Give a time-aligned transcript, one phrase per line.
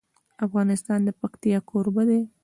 [0.45, 2.21] افغانستان د پکتیا کوربه دی.